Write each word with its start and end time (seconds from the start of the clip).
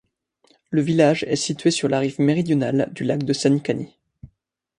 Le 0.71 0.81
village 0.81 1.23
est 1.25 1.35
situé 1.35 1.69
sur 1.69 1.87
la 1.87 1.99
rive 1.99 2.19
méridionale 2.19 2.89
du 2.91 3.03
lac 3.03 3.21
de 3.21 3.33
Saničani. 3.33 3.93